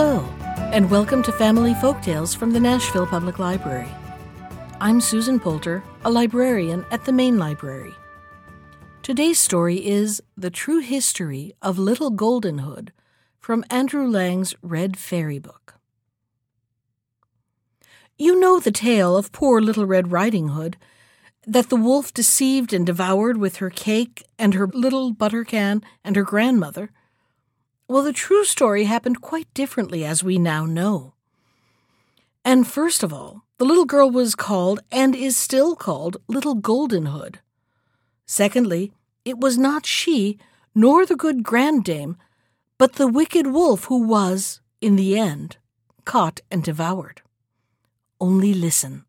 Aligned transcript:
Hello, 0.00 0.20
and 0.72 0.88
welcome 0.92 1.24
to 1.24 1.32
Family 1.32 1.74
Folktales 1.74 2.36
from 2.36 2.52
the 2.52 2.60
Nashville 2.60 3.04
Public 3.04 3.40
Library. 3.40 3.88
I'm 4.80 5.00
Susan 5.00 5.40
Poulter, 5.40 5.82
a 6.04 6.10
librarian 6.12 6.86
at 6.92 7.04
the 7.04 7.10
Main 7.10 7.36
Library. 7.36 7.96
Today's 9.02 9.40
story 9.40 9.84
is 9.84 10.22
The 10.36 10.50
True 10.50 10.78
History 10.78 11.52
of 11.60 11.80
Little 11.80 12.10
Golden 12.10 12.58
Hood 12.58 12.92
from 13.40 13.64
Andrew 13.70 14.06
Lang's 14.06 14.54
Red 14.62 14.96
Fairy 14.96 15.40
Book. 15.40 15.80
You 18.16 18.38
know 18.38 18.60
the 18.60 18.70
tale 18.70 19.16
of 19.16 19.32
poor 19.32 19.60
Little 19.60 19.84
Red 19.84 20.12
Riding 20.12 20.50
Hood 20.50 20.76
that 21.44 21.70
the 21.70 21.76
wolf 21.76 22.14
deceived 22.14 22.72
and 22.72 22.86
devoured 22.86 23.36
with 23.36 23.56
her 23.56 23.68
cake 23.68 24.22
and 24.38 24.54
her 24.54 24.68
little 24.68 25.12
butter 25.12 25.42
can 25.42 25.82
and 26.04 26.14
her 26.14 26.22
grandmother. 26.22 26.92
Well, 27.88 28.02
the 28.02 28.12
true 28.12 28.44
story 28.44 28.84
happened 28.84 29.22
quite 29.22 29.52
differently, 29.54 30.04
as 30.04 30.22
we 30.22 30.38
now 30.38 30.66
know. 30.66 31.14
And 32.44 32.66
first 32.66 33.02
of 33.02 33.14
all, 33.14 33.44
the 33.56 33.64
little 33.64 33.86
girl 33.86 34.10
was 34.10 34.34
called, 34.34 34.80
and 34.92 35.14
is 35.16 35.38
still 35.38 35.74
called, 35.74 36.18
Little 36.28 36.54
Golden 36.54 37.06
Hood. 37.06 37.40
Secondly, 38.26 38.92
it 39.24 39.38
was 39.38 39.56
not 39.56 39.86
she, 39.86 40.38
nor 40.74 41.06
the 41.06 41.16
good 41.16 41.42
grandame, 41.42 42.16
but 42.76 42.94
the 42.94 43.08
wicked 43.08 43.46
wolf 43.46 43.84
who 43.84 44.06
was, 44.06 44.60
in 44.82 44.96
the 44.96 45.18
end, 45.18 45.56
caught 46.04 46.40
and 46.50 46.62
devoured. 46.62 47.22
Only 48.20 48.52
listen. 48.52 49.06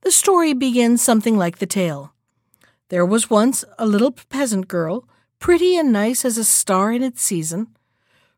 The 0.00 0.10
story 0.10 0.54
begins 0.54 1.02
something 1.02 1.36
like 1.36 1.58
the 1.58 1.66
tale. 1.66 2.14
There 2.88 3.04
was 3.04 3.28
once 3.28 3.62
a 3.78 3.86
little 3.86 4.10
peasant 4.10 4.68
girl, 4.68 5.06
pretty 5.40 5.74
and 5.76 5.90
nice 5.90 6.24
as 6.24 6.38
a 6.38 6.44
star 6.44 6.92
in 6.92 7.02
its 7.02 7.22
season. 7.22 7.66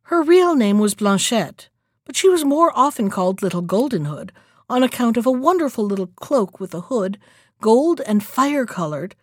Her 0.04 0.22
real 0.22 0.54
name 0.54 0.78
was 0.78 0.94
Blanchette, 0.94 1.68
but 2.04 2.16
she 2.16 2.28
was 2.28 2.44
more 2.44 2.72
often 2.74 3.10
called 3.10 3.42
Little 3.42 3.60
Golden 3.60 4.06
Hood 4.06 4.32
on 4.70 4.82
account 4.82 5.16
of 5.16 5.26
a 5.26 5.32
wonderful 5.32 5.84
little 5.84 6.06
cloak 6.06 6.60
with 6.60 6.72
a 6.72 6.82
hood, 6.82 7.18
gold 7.60 8.00
and 8.06 8.22
fire 8.22 8.64
colored, 8.64 9.14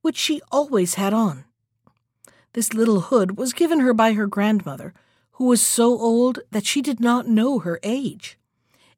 which 0.00 0.16
she 0.16 0.40
always 0.50 0.94
had 0.94 1.12
on. 1.12 1.44
This 2.54 2.72
little 2.72 3.02
hood 3.02 3.36
was 3.36 3.52
given 3.52 3.80
her 3.80 3.92
by 3.92 4.14
her 4.14 4.26
grandmother, 4.26 4.94
who 5.32 5.44
was 5.44 5.60
so 5.60 5.98
old 5.98 6.40
that 6.50 6.64
she 6.64 6.80
did 6.80 7.00
not 7.00 7.28
know 7.28 7.58
her 7.58 7.78
age. 7.82 8.38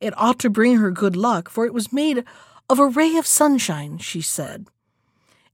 It 0.01 0.15
ought 0.17 0.39
to 0.39 0.49
bring 0.49 0.77
her 0.77 0.93
good 0.93 1.17
luck, 1.17 1.49
for 1.49 1.67
it 1.67 1.75
was 1.75 1.93
made 1.93 2.25
of 2.71 2.79
a 2.79 2.87
ray 2.87 3.17
of 3.17 3.27
sunshine, 3.27 3.99
she 3.99 4.23
said. 4.23 4.69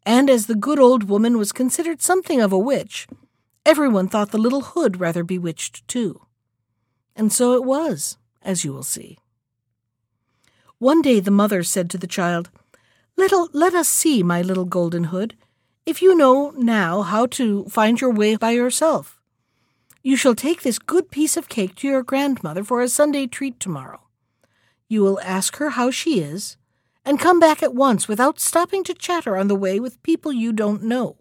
And 0.07 0.29
as 0.29 0.47
the 0.47 0.55
good 0.55 0.79
old 0.79 1.09
woman 1.09 1.39
was 1.39 1.53
considered 1.53 2.03
something 2.03 2.41
of 2.41 2.53
a 2.53 2.59
witch, 2.59 3.07
everyone 3.65 4.09
thought 4.09 4.31
the 4.31 4.39
little 4.39 4.61
hood 4.61 5.01
rather 5.01 5.25
bewitched 5.25 5.87
too. 5.89 6.23
And 7.17 7.33
so 7.33 7.55
it 7.55 7.65
was, 7.65 8.19
as 8.43 8.65
you 8.65 8.73
will 8.73 8.83
see. 8.83 9.19
One 10.79 11.01
day 11.01 11.21
the 11.21 11.31
mother 11.31 11.63
said 11.63 11.89
to 11.91 11.99
the 11.99 12.07
child, 12.07 12.51
Little, 13.17 13.49
let 13.53 13.75
us 13.75 13.89
see, 13.89 14.23
my 14.23 14.43
little 14.43 14.65
golden 14.65 15.05
hood, 15.05 15.37
if 15.87 16.03
you 16.03 16.17
know 16.17 16.51
now 16.57 17.03
how 17.03 17.27
to 17.27 17.65
find 17.67 18.01
your 18.01 18.11
way 18.11 18.37
by 18.37 18.51
yourself. 18.51 19.21
You 20.03 20.17
shall 20.17 20.35
take 20.35 20.63
this 20.63 20.79
good 20.79 21.11
piece 21.11 21.37
of 21.37 21.49
cake 21.49 21.77
to 21.77 21.89
your 21.89 22.03
grandmother 22.03 22.65
for 22.65 22.83
a 22.83 22.89
Sunday 22.89 23.27
treat 23.27 23.59
tomorrow. 23.59 24.01
You 24.89 25.03
will 25.03 25.21
ask 25.21 25.57
her 25.57 25.71
how 25.71 25.91
she 25.91 26.21
is, 26.21 26.57
and 27.05 27.21
come 27.21 27.39
back 27.39 27.63
at 27.63 27.75
once 27.75 28.09
without 28.09 28.41
stopping 28.41 28.83
to 28.85 28.95
chatter 28.95 29.37
on 29.37 29.49
the 29.49 29.55
way 29.55 29.79
with 29.79 30.03
people 30.03 30.33
you 30.33 30.53
don't 30.53 30.83
know. 30.83 31.17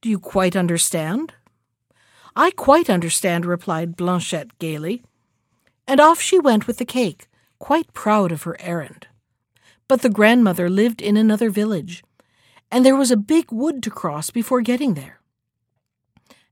Do 0.00 0.08
you 0.08 0.18
quite 0.18 0.56
understand? 0.56 1.34
I 2.36 2.50
quite 2.50 2.88
understand, 2.88 3.46
replied 3.46 3.96
Blanchette 3.96 4.58
gaily. 4.58 5.02
And 5.86 6.00
off 6.00 6.20
she 6.20 6.38
went 6.38 6.66
with 6.66 6.78
the 6.78 6.84
cake, 6.84 7.26
quite 7.58 7.92
proud 7.92 8.30
of 8.30 8.44
her 8.44 8.60
errand. 8.60 9.06
But 9.88 10.02
the 10.02 10.10
grandmother 10.10 10.68
lived 10.68 11.00
in 11.00 11.16
another 11.16 11.50
village, 11.50 12.04
and 12.70 12.84
there 12.84 12.96
was 12.96 13.10
a 13.10 13.16
big 13.16 13.50
wood 13.50 13.82
to 13.82 13.90
cross 13.90 14.30
before 14.30 14.60
getting 14.60 14.94
there. 14.94 15.20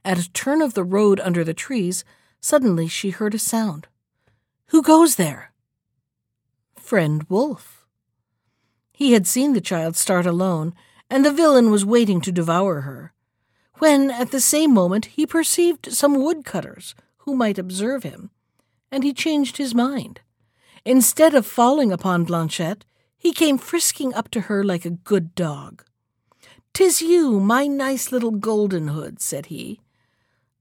At 0.05 0.19
a 0.19 0.33
turn 0.33 0.62
of 0.62 0.75
the 0.75 0.85
road 0.85 1.21
under 1.21 1.45
the 1.45 1.55
trees, 1.55 2.05
suddenly 2.41 2.89
she 2.89 3.11
heard 3.11 3.35
a 3.35 3.39
sound. 3.39 3.89
Who 4.69 4.83
goes 4.83 5.17
there? 5.17 5.53
Friend 6.79 7.25
Wolf. 7.29 7.75
He 8.97 9.12
had 9.12 9.27
seen 9.27 9.53
the 9.53 9.61
child 9.61 9.95
start 9.95 10.25
alone, 10.25 10.73
and 11.11 11.23
the 11.23 11.31
villain 11.31 11.71
was 11.71 11.84
waiting 11.84 12.23
to 12.23 12.33
devour 12.33 12.81
her, 12.81 13.12
when 13.75 14.11
at 14.11 14.31
the 14.31 14.41
same 14.41 14.73
moment 14.73 15.05
he 15.17 15.27
perceived 15.27 15.93
some 15.93 16.23
woodcutters 16.23 16.95
who 17.19 17.37
might 17.37 17.59
observe 17.59 18.05
him, 18.05 18.31
and 18.91 19.05
he 19.05 19.12
changed 19.12 19.59
his 19.59 19.75
mind. 19.75 20.23
Instead 20.87 21.35
of 21.35 21.45
falling 21.45 21.93
upon 21.93 22.25
Blanchette, 22.25 22.87
he 23.19 23.35
came 23.35 23.59
frisking 23.59 24.15
up 24.15 24.31
to 24.31 24.41
her 24.49 24.65
like 24.65 24.87
a 24.87 24.97
good 25.05 25.35
dog. 25.35 25.85
"'Tis 26.73 27.03
you, 27.03 27.39
my 27.39 27.67
nice 27.67 28.11
little 28.11 28.31
golden 28.31 28.89
hood," 28.89 29.21
said 29.21 29.47
he. 29.47 29.79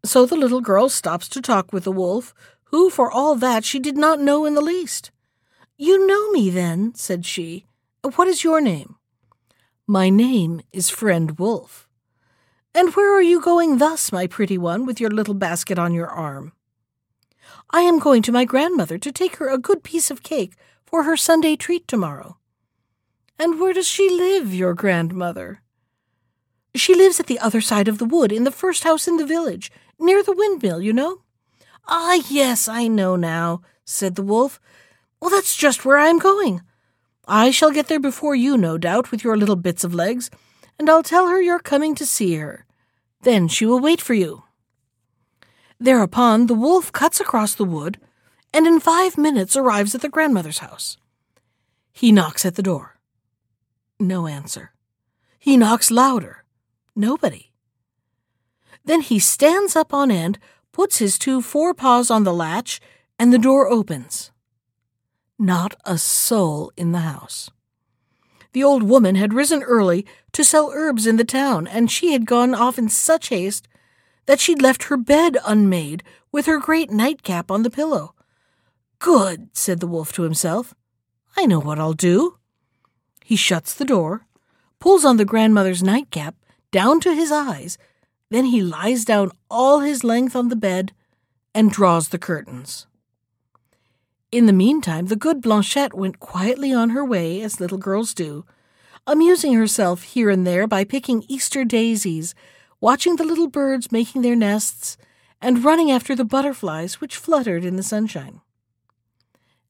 So 0.04 0.26
the 0.26 0.36
little 0.36 0.60
girl 0.60 0.90
stops 0.90 1.30
to 1.30 1.42
talk 1.42 1.72
with 1.72 1.86
the 1.86 1.92
wolf, 1.94 2.34
who, 2.66 2.90
for 2.90 3.10
all 3.10 3.36
that, 3.36 3.64
she 3.64 3.80
did 3.80 3.96
not 3.96 4.20
know 4.20 4.44
in 4.44 4.56
the 4.56 4.62
least. 4.74 5.12
You 5.78 6.06
know 6.06 6.32
me, 6.32 6.50
then, 6.50 6.94
said 6.96 7.26
she. 7.26 7.66
What 8.14 8.28
is 8.28 8.44
your 8.44 8.62
name? 8.62 8.98
My 9.88 10.12
name 10.12 10.62
is 10.72 10.92
Friend 10.92 11.40
Wolf. 11.40 11.90
And 12.76 12.94
where 12.94 13.12
are 13.12 13.22
you 13.22 13.42
going 13.42 13.80
thus, 13.80 14.12
my 14.12 14.28
pretty 14.28 14.60
one, 14.60 14.86
with 14.86 15.00
your 15.02 15.10
little 15.10 15.34
basket 15.34 15.80
on 15.80 15.92
your 15.92 16.06
arm? 16.06 16.54
I 17.72 17.82
am 17.82 17.98
going 17.98 18.22
to 18.22 18.32
my 18.32 18.46
grandmother 18.46 19.00
to 19.00 19.12
take 19.12 19.38
her 19.38 19.50
a 19.50 19.58
good 19.58 19.84
piece 19.84 20.12
of 20.12 20.22
cake 20.22 20.54
for 20.86 21.02
her 21.02 21.18
Sunday 21.18 21.56
treat 21.56 21.88
tomorrow. 21.88 22.38
And 23.40 23.60
where 23.60 23.74
does 23.74 23.88
she 23.88 24.08
live, 24.08 24.54
your 24.54 24.76
grandmother? 24.76 25.64
She 26.76 26.94
lives 26.94 27.20
at 27.20 27.26
the 27.26 27.40
other 27.40 27.60
side 27.60 27.88
of 27.88 27.98
the 27.98 28.06
wood, 28.06 28.32
in 28.32 28.44
the 28.44 28.52
first 28.52 28.84
house 28.84 29.08
in 29.08 29.18
the 29.18 29.26
village, 29.26 29.72
near 30.00 30.22
the 30.22 30.36
windmill, 30.36 30.80
you 30.80 30.94
know. 30.94 31.24
Ah, 31.88 32.22
yes, 32.30 32.68
I 32.68 32.88
know 32.88 33.16
now, 33.16 33.62
said 33.84 34.14
the 34.14 34.22
wolf. 34.22 34.60
Well, 35.20 35.32
that's 35.32 35.56
just 35.56 35.86
where 35.86 35.98
I 35.98 36.10
am 36.10 36.20
going. 36.20 36.62
I 37.28 37.52
shall 37.52 37.72
get 37.72 37.88
there 37.88 38.00
before 38.00 38.36
you, 38.36 38.58
no 38.58 38.78
doubt, 38.78 39.12
with 39.12 39.24
your 39.24 39.38
little 39.38 39.56
bits 39.56 39.84
of 39.84 39.94
legs, 39.94 40.30
and 40.78 40.90
I'll 40.90 41.04
tell 41.04 41.28
her 41.28 41.42
you're 41.42 41.60
coming 41.60 41.96
to 41.96 42.06
see 42.06 42.36
her. 42.36 42.66
Then 43.22 43.48
she 43.48 43.66
will 43.66 43.80
wait 43.80 44.02
for 44.02 44.14
you. 44.14 44.44
Thereupon 45.80 46.48
the 46.48 46.54
wolf 46.54 46.92
cuts 46.92 47.20
across 47.20 47.56
the 47.56 47.66
wood, 47.66 48.00
and 48.54 48.68
in 48.68 48.80
five 48.80 49.18
minutes 49.18 49.56
arrives 49.58 49.96
at 49.96 50.02
the 50.02 50.10
grandmother's 50.10 50.60
house. 50.60 50.98
He 51.92 52.12
knocks 52.12 52.46
at 52.46 52.56
the 52.56 52.64
door. 52.64 52.98
No 54.00 54.28
answer. 54.28 54.72
He 55.40 55.58
knocks 55.58 55.92
louder. 55.92 56.44
Nobody. 56.96 57.52
Then 58.84 59.02
he 59.02 59.20
stands 59.20 59.76
up 59.76 59.94
on 59.94 60.12
end, 60.12 60.38
puts 60.72 61.00
his 61.00 61.18
two 61.18 61.42
forepaws 61.42 62.12
on 62.12 62.24
the 62.24 62.34
latch, 62.34 62.80
and 63.18 63.34
the 63.34 63.40
door 63.40 63.68
opens. 63.68 64.32
Not 65.38 65.76
a 65.84 65.98
soul 65.98 66.72
in 66.78 66.92
the 66.92 67.00
house. 67.00 67.50
The 68.54 68.64
old 68.64 68.84
woman 68.84 69.16
had 69.16 69.34
risen 69.34 69.64
early 69.64 70.06
to 70.32 70.44
sell 70.44 70.72
herbs 70.74 71.06
in 71.06 71.18
the 71.18 71.26
town, 71.26 71.68
and 71.68 71.92
she 71.92 72.14
had 72.14 72.26
gone 72.26 72.56
off 72.56 72.78
in 72.78 72.88
such 72.88 73.28
haste 73.28 73.68
that 74.28 74.40
she'd 74.40 74.62
left 74.62 74.84
her 74.84 74.98
bed 74.98 75.38
unmade 75.46 76.04
with 76.32 76.46
her 76.46 76.60
great 76.60 76.90
nightcap 76.90 77.52
on 77.52 77.64
the 77.64 77.70
pillow. 77.70 78.16
Good, 79.00 79.50
said 79.52 79.82
the 79.82 79.88
wolf 79.88 80.14
to 80.14 80.24
himself. 80.24 80.74
I 81.36 81.46
know 81.46 81.60
what 81.60 81.80
I'll 81.80 81.94
do. 81.94 82.38
He 83.24 83.36
shuts 83.36 83.74
the 83.74 83.86
door, 83.86 84.26
pulls 84.80 85.04
on 85.04 85.18
the 85.18 85.26
grandmother's 85.26 85.84
nightcap 85.84 86.36
down 86.72 87.00
to 87.02 87.14
his 87.14 87.32
eyes, 87.32 87.78
then 88.30 88.46
he 88.46 88.62
lies 88.62 89.06
down 89.06 89.32
all 89.50 89.82
his 89.82 90.04
length 90.04 90.36
on 90.36 90.50
the 90.50 90.56
bed 90.56 90.94
and 91.54 91.72
draws 91.72 92.10
the 92.10 92.18
curtains. 92.18 92.88
In 94.36 94.48
the 94.48 94.52
meantime, 94.52 95.06
the 95.06 95.16
good 95.16 95.40
Blanchette 95.42 95.94
went 95.94 96.20
quietly 96.20 96.74
on 96.74 96.90
her 96.90 97.06
way, 97.06 97.40
as 97.40 97.62
little 97.62 97.78
girls 97.78 98.14
do, 98.14 98.44
amusing 99.08 99.54
herself 99.54 100.04
here 100.04 100.30
and 100.30 100.46
there 100.46 100.68
by 100.68 100.84
picking 100.84 101.24
Easter 101.30 101.64
daisies, 101.64 102.36
watching 102.82 103.16
the 103.16 103.24
little 103.24 103.48
birds 103.48 103.94
making 103.94 104.24
their 104.24 104.36
nests, 104.36 104.98
and 105.42 105.64
running 105.64 105.90
after 105.90 106.18
the 106.18 106.26
butterflies 106.26 107.00
which 107.00 107.16
fluttered 107.16 107.64
in 107.64 107.78
the 107.78 107.82
sunshine. 107.82 108.42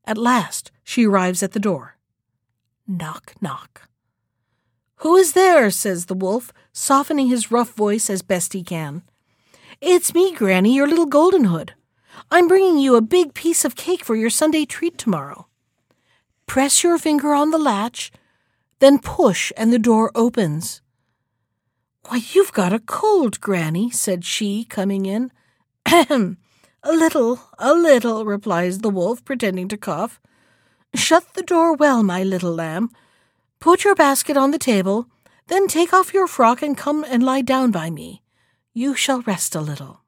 At 0.04 0.18
last 0.18 0.72
she 0.84 1.06
arrives 1.06 1.44
at 1.44 1.52
the 1.52 1.60
door. 1.60 1.98
Knock, 2.88 3.36
knock. 3.40 3.88
Who 5.02 5.16
is 5.16 5.34
there? 5.34 5.70
says 5.70 6.08
the 6.08 6.16
wolf, 6.16 6.52
softening 6.74 7.28
his 7.28 7.52
rough 7.52 7.76
voice 7.76 8.10
as 8.10 8.24
best 8.24 8.54
he 8.54 8.64
can. 8.64 9.04
It's 9.80 10.16
me, 10.16 10.34
Granny, 10.34 10.74
your 10.74 10.88
little 10.88 11.06
golden 11.06 11.44
hood. 11.44 11.76
I'm 12.32 12.48
bringing 12.48 12.78
you 12.78 12.96
a 12.96 13.02
big 13.02 13.34
piece 13.34 13.66
of 13.66 13.76
cake 13.76 14.04
for 14.04 14.16
your 14.16 14.30
Sunday 14.30 14.66
treat 14.66 14.98
tomorrow. 14.98 15.48
Press 16.48 16.84
your 16.84 16.98
finger 16.98 17.34
on 17.34 17.52
the 17.52 17.58
latch, 17.58 18.12
then 18.80 19.00
push, 19.00 19.52
and 19.58 19.72
the 19.72 19.80
door 19.80 20.12
opens. 20.16 20.82
Why, 22.08 22.22
you've 22.34 22.54
got 22.54 22.74
a 22.74 22.80
cold, 22.80 23.40
Granny, 23.42 23.90
said 23.90 24.24
she, 24.26 24.64
coming 24.66 25.06
in. 25.06 25.32
Ahem. 25.86 26.38
A 26.84 26.94
little, 26.94 27.40
a 27.58 27.74
little, 27.74 28.26
replies 28.26 28.80
the 28.80 28.92
wolf, 28.92 29.26
pretending 29.26 29.68
to 29.70 29.78
cough. 29.78 30.20
Shut 30.94 31.34
the 31.34 31.42
door 31.42 31.74
well, 31.74 32.04
my 32.04 32.22
little 32.24 32.54
lamb. 32.54 32.92
Put 33.60 33.84
your 33.84 33.96
basket 33.96 34.38
on 34.38 34.52
the 34.52 34.60
table, 34.60 35.08
then 35.48 35.68
take 35.68 35.94
off 35.94 36.14
your 36.14 36.28
frock 36.28 36.62
and 36.62 36.78
come 36.78 37.04
and 37.04 37.24
lie 37.24 37.42
down 37.42 37.72
by 37.72 37.90
me. 37.90 38.22
You 38.74 38.94
shall 38.96 39.22
rest 39.22 39.56
a 39.56 39.62
little. 39.62 40.05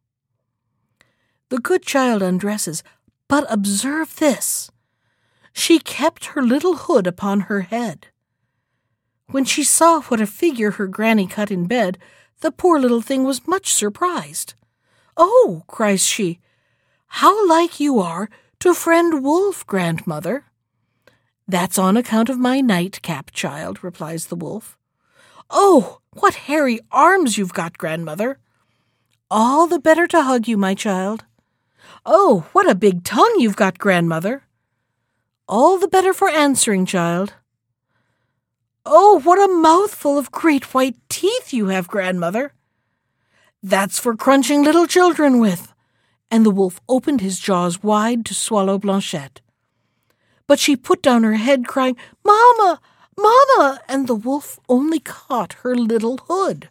The 1.50 1.60
good 1.60 1.84
child 1.84 2.22
undresses, 2.22 2.84
but 3.28 3.46
observe 3.50 4.16
this. 4.18 4.70
She 5.54 5.80
kept 5.80 6.28
her 6.28 6.42
little 6.42 6.76
hood 6.76 7.08
upon 7.08 7.42
her 7.42 7.62
head. 7.62 8.08
When 9.28 9.46
she 9.46 9.64
saw 9.64 10.02
what 10.02 10.22
a 10.22 10.28
figure 10.28 10.72
her 10.72 10.88
granny 10.88 11.28
cut 11.28 11.52
in 11.52 11.66
bed, 11.68 11.98
the 12.42 12.52
poor 12.52 12.80
little 12.80 13.02
thing 13.02 13.24
was 13.24 13.48
much 13.48 13.74
surprised. 13.74 14.54
Oh, 15.16 15.64
cries 15.68 16.06
she, 16.06 16.40
how 17.08 17.48
like 17.48 17.80
you 17.80 18.00
are 18.00 18.30
to 18.60 18.74
friend 18.74 19.24
Wolf, 19.24 19.66
grandmother. 19.66 20.46
That's 21.48 21.78
on 21.78 21.96
account 21.96 22.30
of 22.30 22.38
my 22.38 22.60
nightcap, 22.62 23.32
child, 23.32 23.84
replies 23.84 24.28
the 24.28 24.36
wolf. 24.36 24.78
Oh, 25.50 26.00
what 26.12 26.36
hairy 26.36 26.82
arms 26.92 27.38
you've 27.38 27.54
got, 27.54 27.78
grandmother. 27.78 28.40
All 29.32 29.66
the 29.68 29.80
better 29.80 30.08
to 30.08 30.24
hug 30.24 30.48
you, 30.48 30.58
my 30.58 30.76
child. 30.76 31.24
Oh, 32.06 32.48
what 32.54 32.70
a 32.70 32.76
big 32.76 33.04
tongue 33.04 33.36
you've 33.38 33.56
got, 33.56 33.78
grandmother. 33.78 34.44
All 35.48 35.78
the 35.78 35.88
better 35.88 36.14
for 36.14 36.30
answering, 36.30 36.86
child. 36.86 37.34
Oh, 38.86 39.20
what 39.20 39.38
a 39.38 39.54
mouthful 39.54 40.18
of 40.18 40.32
great 40.32 40.74
white 40.74 40.96
teeth 41.10 41.54
you 41.54 41.68
have, 41.68 41.88
grandmother. 41.88 42.54
That's 43.62 44.00
for 44.00 44.16
crunching 44.16 44.64
little 44.64 44.88
children 44.88 45.40
with. 45.40 45.74
And 46.32 46.46
the 46.46 46.52
wolf 46.52 46.80
opened 46.88 47.22
his 47.22 47.40
jaws 47.40 47.84
wide 47.84 48.26
to 48.26 48.34
swallow 48.34 48.78
Blanchette. 48.78 49.42
But 50.48 50.60
she 50.60 50.76
put 50.76 51.02
down 51.02 51.24
her 51.24 51.36
head, 51.36 51.68
crying, 51.68 51.98
Mamma, 52.26 52.80
Mamma, 53.18 53.82
and 53.90 54.08
the 54.08 54.16
wolf 54.16 54.60
only 54.70 55.00
caught 55.00 55.54
her 55.64 55.76
little 55.76 56.18
hood. 56.28 56.70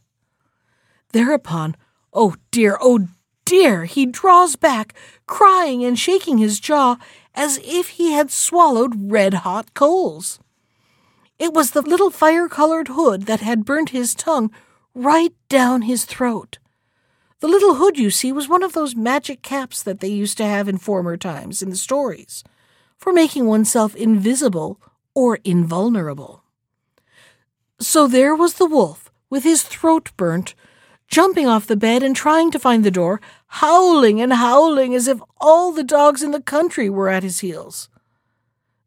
Thereupon, 1.12 1.76
oh 2.12 2.36
dear, 2.50 2.78
oh 2.80 3.08
dear, 3.46 3.86
he 3.86 4.04
draws 4.04 4.56
back, 4.56 4.92
crying 5.26 5.82
and 5.82 5.98
shaking 5.98 6.36
his 6.36 6.60
jaw 6.60 6.98
as 7.34 7.58
if 7.64 7.90
he 7.90 8.12
had 8.12 8.30
swallowed 8.30 9.10
red 9.10 9.32
hot 9.34 9.72
coals. 9.72 10.38
It 11.38 11.54
was 11.54 11.70
the 11.70 11.82
little 11.82 12.10
fire 12.10 12.48
colored 12.48 12.88
hood 12.88 13.22
that 13.22 13.40
had 13.40 13.64
burnt 13.64 13.90
his 13.90 14.14
tongue 14.14 14.50
right 14.94 15.32
down 15.48 15.82
his 15.82 16.04
throat. 16.04 16.58
The 17.40 17.48
little 17.48 17.74
hood, 17.74 17.98
you 17.98 18.10
see, 18.10 18.32
was 18.32 18.48
one 18.48 18.62
of 18.62 18.72
those 18.72 18.96
magic 18.96 19.42
caps 19.42 19.82
that 19.82 20.00
they 20.00 20.08
used 20.08 20.38
to 20.38 20.46
have 20.46 20.68
in 20.68 20.78
former 20.78 21.16
times 21.16 21.62
in 21.62 21.68
the 21.70 21.76
stories, 21.76 22.42
for 22.96 23.12
making 23.12 23.46
oneself 23.46 23.94
invisible 23.94 24.80
or 25.14 25.38
invulnerable. 25.44 26.42
So 27.78 28.08
there 28.08 28.34
was 28.34 28.54
the 28.54 28.66
wolf, 28.66 29.10
with 29.28 29.44
his 29.44 29.62
throat 29.62 30.10
burnt, 30.16 30.54
jumping 31.08 31.46
off 31.46 31.66
the 31.66 31.76
bed 31.76 32.02
and 32.02 32.14
trying 32.14 32.50
to 32.50 32.58
find 32.58 32.84
the 32.84 32.90
door, 32.90 33.20
howling 33.46 34.20
and 34.20 34.32
howling 34.32 34.94
as 34.94 35.08
if 35.08 35.20
all 35.40 35.72
the 35.72 35.84
dogs 35.84 36.22
in 36.22 36.30
the 36.30 36.42
country 36.42 36.90
were 36.90 37.08
at 37.08 37.22
his 37.22 37.40
heels. 37.40 37.88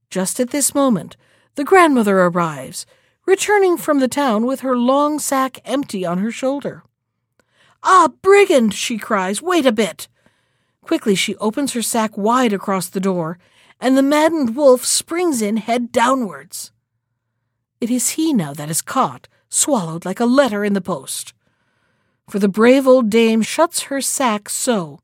Just 0.10 0.40
at 0.40 0.50
this 0.50 0.74
moment, 0.76 1.16
the 1.56 1.64
grandmother 1.64 2.20
arrives, 2.20 2.86
returning 3.26 3.78
from 3.78 4.00
the 4.00 4.08
town 4.08 4.46
with 4.46 4.62
her 4.62 4.76
long 4.76 5.20
sack 5.20 5.60
empty 5.66 6.06
on 6.06 6.18
her 6.18 6.32
shoulder. 6.32 6.84
Ah, 7.84 8.10
brigand! 8.22 8.74
she 8.74 8.98
cries, 8.98 9.42
wait 9.42 9.66
a 9.66 9.72
bit. 9.72 10.08
Quickly 10.82 11.16
she 11.16 11.36
opens 11.38 11.74
her 11.74 11.82
sack 11.82 12.18
wide 12.18 12.52
across 12.52 12.90
the 12.90 13.00
door, 13.00 13.38
and 13.80 13.98
the 13.98 14.04
maddened 14.04 14.56
wolf 14.56 14.84
springs 14.84 15.42
in 15.42 15.58
head 15.58 15.92
downwards. 15.92 16.72
It 17.80 17.90
is 17.90 18.12
he 18.12 18.34
now 18.34 18.54
that 18.54 18.70
is 18.70 18.82
caught, 18.82 19.28
swallowed 19.48 20.04
like 20.04 20.20
a 20.20 20.26
letter 20.26 20.66
in 20.66 20.74
the 20.74 20.82
post. 20.82 21.34
For 22.30 22.38
the 22.38 22.48
brave 22.48 22.88
old 22.88 23.10
dame 23.10 23.42
shuts 23.42 23.84
her 23.84 24.02
sack 24.02 24.50
so, 24.50 25.00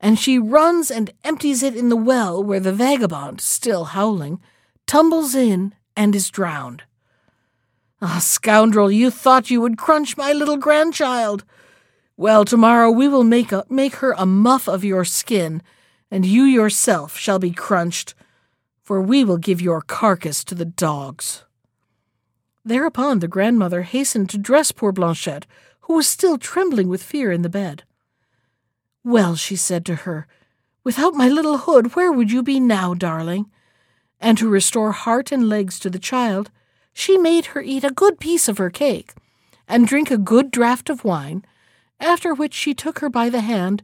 and 0.00 0.18
she 0.18 0.36
runs 0.36 0.90
and 0.90 1.12
empties 1.22 1.62
it 1.62 1.76
in 1.76 1.90
the 1.90 1.96
well 1.96 2.42
where 2.42 2.58
the 2.58 2.72
vagabond, 2.72 3.40
still 3.40 3.84
howling, 3.84 4.40
tumbles 4.84 5.36
in 5.36 5.74
and 5.96 6.12
is 6.12 6.28
drowned. 6.28 6.82
Ah, 8.02 8.18
scoundrel, 8.18 8.90
you 8.90 9.10
thought 9.10 9.50
you 9.50 9.60
would 9.60 9.78
crunch 9.78 10.16
my 10.16 10.32
little 10.32 10.56
grandchild. 10.56 11.44
Well, 12.16 12.44
tomorrow 12.44 12.90
we 12.90 13.06
will 13.06 13.24
make, 13.24 13.52
a, 13.52 13.64
make 13.68 13.96
her 13.96 14.12
a 14.18 14.26
muff 14.26 14.66
of 14.66 14.84
your 14.84 15.04
skin, 15.04 15.62
and 16.10 16.26
you 16.26 16.42
yourself 16.42 17.16
shall 17.16 17.38
be 17.38 17.52
crunched, 17.52 18.14
for 18.82 19.00
we 19.00 19.22
will 19.22 19.38
give 19.38 19.60
your 19.60 19.82
carcass 19.82 20.42
to 20.44 20.56
the 20.56 20.64
dogs. 20.64 21.44
Thereupon 22.64 23.20
the 23.20 23.28
grandmother 23.28 23.82
hastened 23.82 24.28
to 24.30 24.38
dress 24.38 24.72
poor 24.72 24.92
Blanchette, 24.92 25.44
who 25.90 25.96
was 25.96 26.06
still 26.06 26.38
trembling 26.38 26.86
with 26.86 27.02
fear 27.02 27.32
in 27.32 27.42
the 27.42 27.48
bed. 27.48 27.82
Well, 29.02 29.34
she 29.34 29.56
said 29.56 29.84
to 29.86 29.96
her, 30.06 30.28
without 30.84 31.14
my 31.14 31.28
little 31.28 31.58
hood, 31.58 31.96
where 31.96 32.12
would 32.12 32.30
you 32.30 32.44
be 32.44 32.60
now, 32.60 32.94
darling? 32.94 33.50
And 34.20 34.38
to 34.38 34.48
restore 34.48 34.92
heart 34.92 35.32
and 35.32 35.48
legs 35.48 35.80
to 35.80 35.90
the 35.90 35.98
child, 35.98 36.52
she 36.92 37.18
made 37.18 37.46
her 37.46 37.60
eat 37.60 37.82
a 37.82 37.90
good 37.90 38.20
piece 38.20 38.46
of 38.46 38.58
her 38.58 38.70
cake, 38.70 39.14
and 39.66 39.84
drink 39.84 40.12
a 40.12 40.16
good 40.16 40.52
draught 40.52 40.88
of 40.88 41.02
wine, 41.02 41.44
after 41.98 42.34
which 42.34 42.54
she 42.54 42.72
took 42.72 43.00
her 43.00 43.08
by 43.08 43.28
the 43.28 43.40
hand 43.40 43.82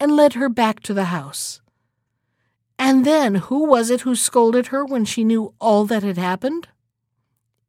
and 0.00 0.16
led 0.16 0.32
her 0.32 0.48
back 0.48 0.80
to 0.80 0.92
the 0.92 1.04
house. 1.04 1.60
And 2.80 3.06
then 3.06 3.36
who 3.36 3.64
was 3.64 3.90
it 3.90 4.00
who 4.00 4.16
scolded 4.16 4.66
her 4.66 4.84
when 4.84 5.04
she 5.04 5.22
knew 5.22 5.54
all 5.60 5.84
that 5.84 6.02
had 6.02 6.18
happened? 6.18 6.66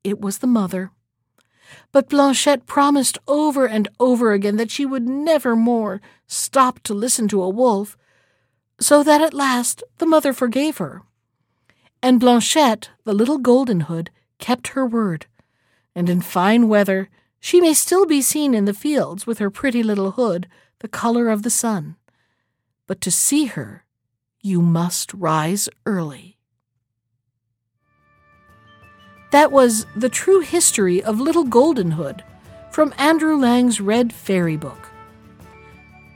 It 0.04 0.20
was 0.20 0.40
the 0.40 0.48
mother. 0.48 0.90
But 1.92 2.10
Blanchette 2.10 2.66
promised 2.66 3.18
over 3.28 3.66
and 3.66 3.88
over 4.00 4.34
again 4.34 4.58
that 4.58 4.72
she 4.72 4.86
would 4.86 5.08
never 5.08 5.56
more 5.56 6.02
stop 6.28 6.80
to 6.84 6.94
listen 6.94 7.28
to 7.30 7.42
a 7.42 7.50
wolf, 7.50 7.98
so 8.80 9.04
that 9.04 9.22
at 9.22 9.34
last 9.34 9.84
the 9.98 10.06
mother 10.06 10.34
forgave 10.34 10.78
her. 10.78 11.02
And 12.02 12.20
Blanchette, 12.20 12.90
the 13.04 13.14
little 13.14 13.38
golden 13.38 13.82
hood, 13.82 14.12
kept 14.38 14.70
her 14.70 14.86
word, 14.86 15.26
and 15.96 16.10
in 16.10 16.22
fine 16.22 16.68
weather 16.68 17.10
she 17.40 17.62
may 17.62 17.74
still 17.74 18.06
be 18.06 18.22
seen 18.22 18.54
in 18.54 18.66
the 18.66 18.74
fields 18.74 19.28
with 19.28 19.40
her 19.40 19.50
pretty 19.50 19.84
little 19.84 20.12
hood, 20.12 20.48
the 20.80 20.88
color 20.88 21.30
of 21.30 21.44
the 21.44 21.50
sun. 21.50 21.96
But 22.88 23.02
to 23.02 23.12
see 23.12 23.46
her, 23.46 23.86
you 24.42 24.62
must 24.62 25.14
rise 25.14 25.70
early. 25.86 26.35
That 29.36 29.52
was 29.52 29.86
The 29.98 30.08
True 30.08 30.40
History 30.40 31.04
of 31.04 31.20
Little 31.20 31.44
Golden 31.44 31.92
Hood 31.92 32.24
from 32.72 32.94
Andrew 32.98 33.36
Lang's 33.36 33.82
Red 33.82 34.14
Fairy 34.14 34.56
Book. 34.56 34.88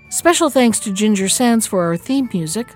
Special 0.09 0.49
thanks 0.49 0.79
to 0.79 0.93
Ginger 0.93 1.27
Sands 1.27 1.67
for 1.67 1.83
our 1.83 1.97
theme 1.97 2.29
music. 2.31 2.73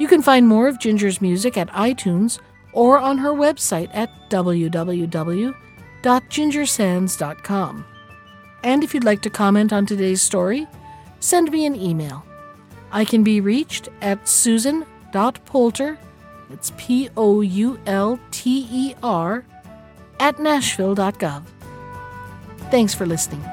You 0.00 0.08
can 0.08 0.22
find 0.22 0.48
more 0.48 0.66
of 0.66 0.80
Ginger's 0.80 1.20
music 1.20 1.56
at 1.56 1.68
iTunes 1.68 2.40
or 2.72 2.98
on 2.98 3.18
her 3.18 3.30
website 3.30 3.88
at 3.94 4.10
www 4.28 5.54
www.gingersands.com. 6.02 7.84
And 8.64 8.82
if 8.82 8.92
you'd 8.92 9.04
like 9.04 9.22
to 9.22 9.30
comment 9.30 9.72
on 9.72 9.86
today's 9.86 10.20
story, 10.20 10.66
send 11.20 11.52
me 11.52 11.64
an 11.64 11.76
email. 11.76 12.26
I 12.90 13.04
can 13.04 13.22
be 13.22 13.40
reached 13.40 13.88
at 14.02 14.26
susan.poulter, 14.26 15.96
it's 16.50 16.72
P 16.76 17.08
O 17.16 17.40
U 17.40 17.78
L 17.86 18.18
T 18.32 18.66
E 18.68 18.94
R, 19.00 19.44
at 20.20 20.38
nashville.gov. 20.38 21.42
Thanks 22.70 22.94
for 22.94 23.06
listening. 23.06 23.44